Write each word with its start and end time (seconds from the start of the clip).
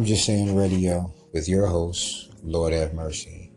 I'm 0.00 0.06
just 0.06 0.24
saying 0.24 0.56
radio 0.56 1.12
with 1.34 1.46
your 1.46 1.66
host, 1.66 2.32
Lord 2.42 2.72
have 2.72 2.94
mercy. 2.94 3.52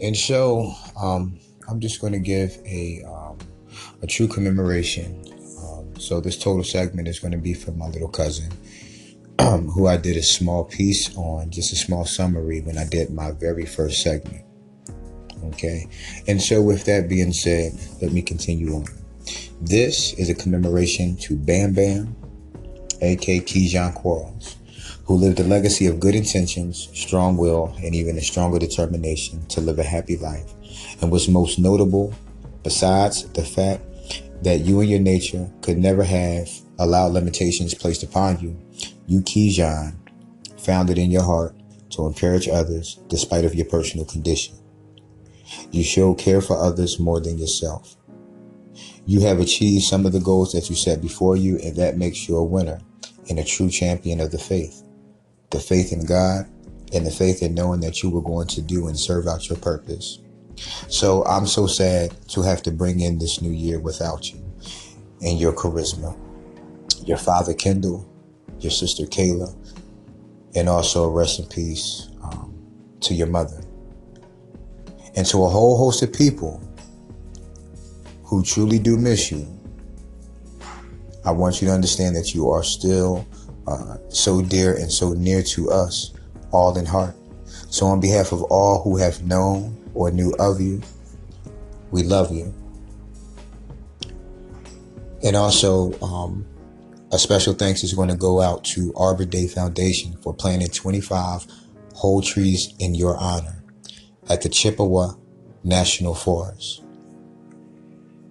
And 0.00 0.16
so, 0.16 0.72
um, 0.98 1.38
I'm 1.68 1.78
just 1.78 2.00
going 2.00 2.14
to 2.14 2.18
give 2.18 2.56
a 2.64 3.02
um, 3.06 3.36
a 4.00 4.06
true 4.06 4.28
commemoration. 4.28 5.22
Um, 5.62 5.94
so 6.00 6.22
this 6.22 6.38
total 6.38 6.64
segment 6.64 7.06
is 7.06 7.18
going 7.18 7.32
to 7.32 7.38
be 7.38 7.52
for 7.52 7.72
my 7.72 7.86
little 7.88 8.08
cousin, 8.08 8.50
who 9.38 9.88
I 9.88 9.98
did 9.98 10.16
a 10.16 10.22
small 10.22 10.64
piece 10.64 11.14
on, 11.18 11.50
just 11.50 11.70
a 11.74 11.76
small 11.76 12.06
summary 12.06 12.62
when 12.62 12.78
I 12.78 12.86
did 12.86 13.10
my 13.10 13.32
very 13.32 13.66
first 13.66 14.00
segment. 14.00 14.46
Okay, 15.48 15.86
and 16.26 16.40
so 16.40 16.62
with 16.62 16.86
that 16.86 17.10
being 17.10 17.34
said, 17.34 17.78
let 18.00 18.10
me 18.10 18.22
continue 18.22 18.74
on. 18.76 18.86
This 19.60 20.14
is 20.14 20.30
a 20.30 20.34
commemoration 20.34 21.14
to 21.18 21.36
Bam 21.36 21.74
Bam, 21.74 22.16
aka 23.02 23.40
Keyshawn 23.40 23.94
Quarles, 23.94 24.56
who 25.12 25.18
lived 25.18 25.40
a 25.40 25.44
legacy 25.44 25.86
of 25.86 26.00
good 26.00 26.14
intentions, 26.14 26.88
strong 26.94 27.36
will, 27.36 27.76
and 27.82 27.94
even 27.94 28.16
a 28.16 28.20
stronger 28.22 28.58
determination 28.58 29.44
to 29.44 29.60
live 29.60 29.78
a 29.78 29.82
happy 29.82 30.16
life, 30.16 30.54
and 31.02 31.12
was 31.12 31.28
most 31.28 31.58
notable, 31.58 32.14
besides 32.62 33.28
the 33.32 33.44
fact 33.44 33.82
that 34.42 34.60
you 34.60 34.80
and 34.80 34.88
your 34.88 35.00
nature 35.00 35.50
could 35.60 35.76
never 35.76 36.02
have 36.02 36.48
allowed 36.78 37.12
limitations 37.12 37.74
placed 37.74 38.02
upon 38.02 38.40
you, 38.40 38.58
you, 39.06 39.20
Keyshawn, 39.20 39.92
found 40.58 40.88
it 40.88 40.96
in 40.96 41.10
your 41.10 41.24
heart 41.24 41.54
to 41.90 42.06
encourage 42.06 42.48
others 42.48 42.98
despite 43.08 43.44
of 43.44 43.54
your 43.54 43.66
personal 43.66 44.06
condition. 44.06 44.56
You 45.72 45.84
show 45.84 46.14
care 46.14 46.40
for 46.40 46.56
others 46.56 46.98
more 46.98 47.20
than 47.20 47.36
yourself. 47.36 47.96
You 49.04 49.20
have 49.20 49.40
achieved 49.40 49.84
some 49.84 50.06
of 50.06 50.12
the 50.12 50.20
goals 50.20 50.52
that 50.54 50.70
you 50.70 50.74
set 50.74 51.02
before 51.02 51.36
you, 51.36 51.58
and 51.58 51.76
that 51.76 51.98
makes 51.98 52.30
you 52.30 52.38
a 52.38 52.44
winner 52.44 52.80
and 53.28 53.38
a 53.38 53.44
true 53.44 53.68
champion 53.68 54.18
of 54.18 54.30
the 54.30 54.38
faith. 54.38 54.82
The 55.52 55.60
faith 55.60 55.92
in 55.92 56.04
God 56.04 56.46
and 56.92 57.06
the 57.06 57.10
faith 57.10 57.42
in 57.42 57.54
knowing 57.54 57.80
that 57.80 58.02
you 58.02 58.10
were 58.10 58.22
going 58.22 58.48
to 58.48 58.60
do 58.60 58.88
and 58.88 58.98
serve 58.98 59.26
out 59.26 59.48
your 59.48 59.58
purpose. 59.58 60.18
So 60.88 61.24
I'm 61.24 61.46
so 61.46 61.66
sad 61.66 62.14
to 62.28 62.42
have 62.42 62.62
to 62.64 62.70
bring 62.70 63.00
in 63.00 63.18
this 63.18 63.40
new 63.40 63.50
year 63.50 63.80
without 63.80 64.32
you 64.32 64.42
and 65.22 65.38
your 65.38 65.52
charisma. 65.52 66.16
Your 67.06 67.16
father, 67.16 67.54
Kendall, 67.54 68.08
your 68.60 68.70
sister, 68.70 69.04
Kayla, 69.04 69.54
and 70.54 70.68
also 70.68 71.08
rest 71.08 71.38
in 71.38 71.46
peace 71.46 72.08
um, 72.22 72.54
to 73.00 73.14
your 73.14 73.26
mother. 73.26 73.62
And 75.16 75.26
to 75.26 75.44
a 75.44 75.48
whole 75.48 75.76
host 75.76 76.02
of 76.02 76.12
people 76.12 76.62
who 78.24 78.42
truly 78.42 78.78
do 78.78 78.96
miss 78.96 79.30
you, 79.30 79.46
I 81.24 81.30
want 81.30 81.60
you 81.60 81.68
to 81.68 81.74
understand 81.74 82.16
that 82.16 82.34
you 82.34 82.50
are 82.50 82.62
still 82.62 83.26
uh, 83.66 83.96
so 84.08 84.42
dear 84.42 84.74
and 84.74 84.90
so 84.90 85.12
near 85.12 85.42
to 85.42 85.70
us, 85.70 86.12
all 86.50 86.76
in 86.76 86.86
heart. 86.86 87.14
So, 87.70 87.86
on 87.86 88.00
behalf 88.00 88.32
of 88.32 88.42
all 88.44 88.82
who 88.82 88.96
have 88.96 89.22
known 89.24 89.76
or 89.94 90.10
knew 90.10 90.34
of 90.38 90.60
you, 90.60 90.82
we 91.90 92.02
love 92.02 92.30
you. 92.30 92.52
And 95.22 95.36
also, 95.36 95.98
um, 96.00 96.44
a 97.12 97.18
special 97.18 97.54
thanks 97.54 97.84
is 97.84 97.92
going 97.92 98.08
to 98.08 98.16
go 98.16 98.40
out 98.40 98.64
to 98.64 98.92
Arbor 98.96 99.24
Day 99.24 99.46
Foundation 99.46 100.16
for 100.22 100.34
planting 100.34 100.68
25 100.68 101.46
whole 101.94 102.22
trees 102.22 102.74
in 102.78 102.94
your 102.94 103.16
honor 103.16 103.62
at 104.28 104.42
the 104.42 104.48
Chippewa 104.48 105.14
National 105.62 106.14
Forest. 106.14 106.82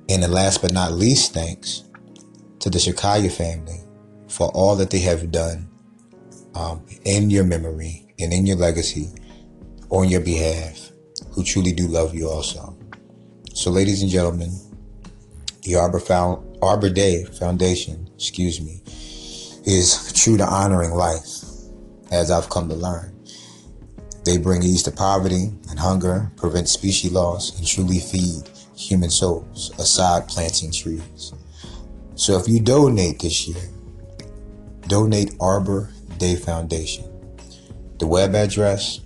And 0.09 0.23
the 0.23 0.27
last 0.27 0.61
but 0.61 0.73
not 0.73 0.93
least, 0.93 1.33
thanks 1.33 1.83
to 2.59 2.69
the 2.69 2.79
Shakaya 2.79 3.31
family 3.31 3.81
for 4.31 4.49
all 4.53 4.75
that 4.77 4.89
they 4.89 4.99
have 4.99 5.31
done 5.31 5.67
um, 6.55 6.85
in 7.05 7.29
your 7.29 7.43
memory 7.43 8.07
and 8.19 8.33
in 8.33 8.45
your 8.45 8.55
legacy 8.55 9.09
on 9.89 10.07
your 10.07 10.21
behalf, 10.21 10.91
who 11.31 11.43
truly 11.43 11.73
do 11.73 11.85
love 11.87 12.15
you 12.15 12.29
also. 12.29 12.77
So, 13.53 13.69
ladies 13.69 14.01
and 14.01 14.09
gentlemen, 14.09 14.51
the 15.63 15.75
Arbor, 15.75 15.99
Found, 15.99 16.57
Arbor 16.61 16.89
Day 16.89 17.25
Foundation, 17.25 18.09
excuse 18.15 18.61
me, 18.61 18.81
is 19.65 20.13
true 20.13 20.37
to 20.37 20.45
honoring 20.45 20.91
life, 20.91 21.43
as 22.11 22.31
I've 22.31 22.49
come 22.49 22.69
to 22.69 22.75
learn. 22.75 23.13
They 24.23 24.37
bring 24.37 24.63
ease 24.63 24.83
to 24.83 24.91
poverty 24.91 25.51
and 25.69 25.79
hunger, 25.79 26.31
prevent 26.37 26.69
species 26.69 27.11
loss, 27.11 27.57
and 27.57 27.67
truly 27.67 27.99
feed 27.99 28.49
human 28.77 29.09
souls 29.09 29.71
aside 29.77 30.27
planting 30.27 30.71
trees. 30.71 31.33
So 32.15 32.37
if 32.37 32.47
you 32.47 32.59
donate 32.59 33.19
this 33.19 33.47
year, 33.47 33.61
donate 34.91 35.33
Arbor 35.39 35.89
Day 36.17 36.35
Foundation. 36.35 37.05
The 37.99 38.05
web 38.05 38.35
address 38.35 38.99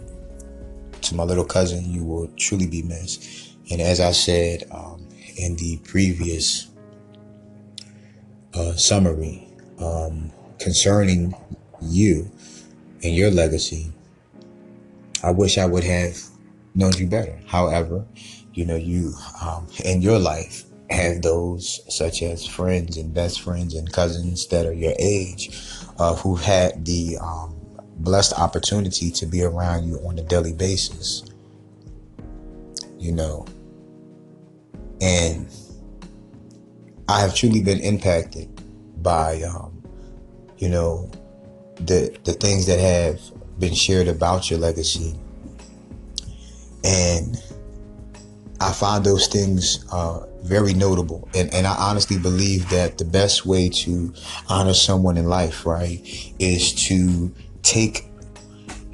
to 1.03 1.13
my 1.13 1.23
little 1.23 1.45
cousin, 1.45 1.85
you 1.85 2.03
will 2.03 2.31
truly 2.35 2.65
be 2.65 2.81
missed. 2.81 3.53
And 3.69 3.79
as 3.79 3.99
I 3.99 4.11
said 4.11 4.63
um, 4.71 5.07
in 5.35 5.55
the 5.57 5.77
previous 5.83 6.71
uh, 8.55 8.73
summary 8.73 9.47
um, 9.77 10.31
concerning 10.57 11.35
you 11.79 12.31
and 13.03 13.15
your 13.15 13.29
legacy, 13.29 13.91
I 15.21 15.29
wish 15.29 15.59
I 15.59 15.67
would 15.67 15.83
have 15.83 16.17
known 16.77 16.93
you 16.93 17.07
better. 17.07 17.37
However, 17.47 18.05
you 18.53 18.65
know, 18.65 18.75
you 18.75 19.13
um, 19.41 19.67
in 19.83 20.01
your 20.01 20.19
life 20.19 20.63
have 20.89 21.21
those 21.21 21.81
such 21.93 22.23
as 22.23 22.45
friends 22.45 22.95
and 22.95 23.13
best 23.13 23.41
friends 23.41 23.75
and 23.75 23.91
cousins 23.91 24.47
that 24.47 24.65
are 24.65 24.73
your 24.73 24.93
age 24.99 25.59
uh, 25.99 26.15
who 26.15 26.35
had 26.35 26.85
the 26.85 27.17
um, 27.19 27.55
blessed 27.97 28.33
opportunity 28.39 29.11
to 29.11 29.25
be 29.25 29.43
around 29.43 29.87
you 29.87 29.97
on 30.07 30.17
a 30.19 30.23
daily 30.23 30.53
basis. 30.53 31.23
You 32.97 33.11
know, 33.11 33.45
and 35.01 35.47
I 37.09 37.21
have 37.21 37.35
truly 37.35 37.61
been 37.61 37.79
impacted 37.79 38.49
by, 39.03 39.41
um, 39.43 39.83
you 40.57 40.69
know, 40.69 41.09
the 41.75 42.17
the 42.23 42.33
things 42.33 42.65
that 42.65 42.79
have 42.79 43.19
been 43.59 43.73
shared 43.73 44.07
about 44.07 44.49
your 44.49 44.59
legacy. 44.59 45.15
And 46.87 47.37
I 48.61 48.71
find 48.71 49.03
those 49.03 49.27
things 49.27 49.85
uh, 49.91 50.25
very 50.43 50.73
notable. 50.73 51.27
And, 51.35 51.53
and 51.53 51.67
I 51.67 51.75
honestly 51.75 52.17
believe 52.17 52.69
that 52.69 52.97
the 52.97 53.05
best 53.05 53.45
way 53.45 53.69
to 53.69 54.13
honor 54.49 54.73
someone 54.73 55.17
in 55.17 55.25
life, 55.25 55.65
right, 55.65 55.99
is 56.39 56.73
to 56.87 57.33
take 57.61 58.05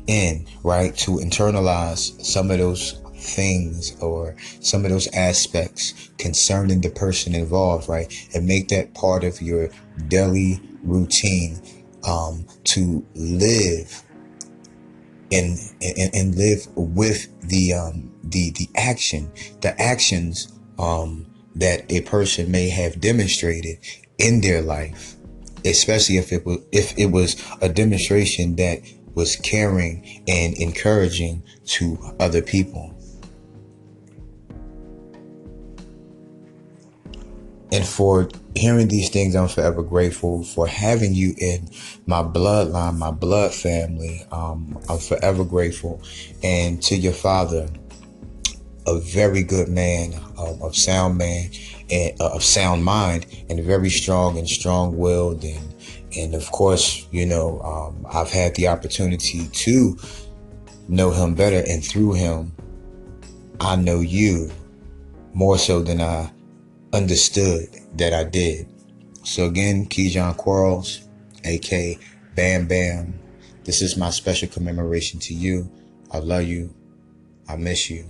in, 0.08 0.46
right, 0.64 0.96
to 0.98 1.12
internalize 1.12 2.20
some 2.26 2.52
of 2.52 2.58
those 2.58 3.00
things 3.16 3.96
or 4.02 4.36
some 4.60 4.84
of 4.84 4.92
those 4.92 5.08
aspects 5.14 6.10
concerning 6.18 6.82
the 6.82 6.90
person 6.90 7.36
involved, 7.36 7.88
right, 7.88 8.12
and 8.34 8.46
make 8.46 8.68
that 8.70 8.94
part 8.96 9.24
of 9.24 9.42
your 9.42 9.70
daily 10.08 10.60
routine 10.84 11.62
um, 12.06 12.46
to 12.66 13.06
live 13.16 14.04
and, 15.34 15.58
and, 15.82 16.16
and 16.16 16.36
live 16.36 16.68
with 16.76 17.28
the 17.42 17.74
um, 17.74 18.12
the 18.24 18.52
the 18.52 18.70
action, 18.76 19.32
the 19.62 19.80
actions 19.82 20.54
um, 20.80 21.26
that 21.56 21.92
a 21.92 22.02
person 22.02 22.52
may 22.52 22.70
have 22.70 23.00
demonstrated 23.00 23.78
in 24.18 24.42
their 24.42 24.62
life, 24.62 25.16
especially 25.66 26.18
if 26.18 26.32
it 26.32 26.46
was 26.46 26.60
if 26.72 26.98
it 26.98 27.08
was 27.08 27.36
a 27.62 27.70
demonstration 27.70 28.56
that 28.56 28.80
was 29.16 29.36
caring 29.36 30.24
and 30.28 30.56
encouraging 30.58 31.44
to 31.66 31.98
other 32.20 32.42
people. 32.42 32.93
And 37.74 37.84
for 37.88 38.30
hearing 38.56 38.88
these 38.88 39.10
things, 39.10 39.36
I'm 39.36 39.48
forever 39.48 39.82
grateful 39.82 40.44
for 40.44 40.68
having 40.68 41.16
you 41.16 41.34
in 41.40 41.68
my 42.06 42.22
bloodline, 42.22 43.00
my 43.00 43.10
blood 43.10 43.52
family. 43.52 44.22
Um, 44.32 44.80
I'm 44.88 45.00
forever 45.00 45.44
grateful. 45.44 46.00
And 46.44 46.84
to 46.84 46.96
your 46.96 47.14
father, 47.14 47.68
a 48.86 49.00
very 49.00 49.42
good 49.42 49.70
man, 49.70 50.14
um, 50.38 50.62
of 50.62 50.76
sound 50.76 51.18
man, 51.18 51.50
and 51.90 52.22
uh, 52.22 52.36
of 52.36 52.44
sound 52.44 52.86
mind, 52.86 53.26
and 53.50 53.60
very 53.64 53.90
strong 53.90 54.38
and 54.38 54.48
strong-willed, 54.48 55.44
and 55.44 55.74
and 56.16 56.36
of 56.36 56.52
course, 56.52 57.08
you 57.10 57.26
know, 57.26 57.60
um, 57.62 58.06
I've 58.08 58.30
had 58.30 58.54
the 58.54 58.68
opportunity 58.68 59.48
to 59.48 59.98
know 60.88 61.10
him 61.10 61.34
better, 61.34 61.64
and 61.68 61.84
through 61.84 62.14
him, 62.14 62.52
I 63.60 63.78
know 63.78 64.00
you 64.00 64.52
more 65.34 65.58
so 65.58 65.82
than 65.82 66.02
I 66.02 66.32
understood 66.94 67.68
that 67.98 68.14
I 68.14 68.24
did. 68.24 68.68
So 69.24 69.46
again, 69.46 69.88
Keyshawn 69.88 70.38
Quarles, 70.38 71.08
aka 71.44 71.98
Bam 72.36 72.68
Bam, 72.68 73.20
this 73.64 73.82
is 73.82 73.98
my 73.98 74.12
special 74.12 74.48
commemoration 74.48 75.20
to 75.22 75.34
you. 75.34 75.70
I 76.12 76.20
love 76.20 76.44
you. 76.44 76.74
I 77.50 77.56
miss 77.56 77.90
you. 77.90 78.06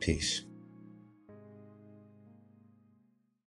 Peace. 0.00 0.45